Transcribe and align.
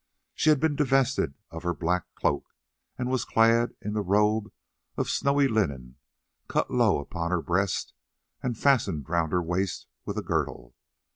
She 0.33 0.49
had 0.49 0.59
been 0.59 0.75
divested 0.75 1.35
of 1.51 1.61
her 1.61 1.75
black 1.75 2.05
cloak, 2.15 2.47
and 2.97 3.07
was 3.07 3.23
clad 3.23 3.75
in 3.83 3.93
the 3.93 4.01
robe 4.01 4.51
of 4.97 5.11
snowy 5.11 5.47
linen 5.47 5.97
cut 6.47 6.71
low 6.71 6.97
upon 6.99 7.29
her 7.29 7.39
breast, 7.43 7.93
and 8.41 8.57
fastened 8.57 9.07
round 9.07 9.31
her 9.31 9.43
waist 9.43 9.85
with 10.03 10.17
a 10.17 10.23
girdle. 10.23 10.73